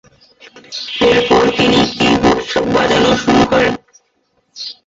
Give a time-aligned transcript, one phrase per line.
[1.07, 3.73] এরপর তিনি কি-বোর্ড বাজানো শুরু করেন।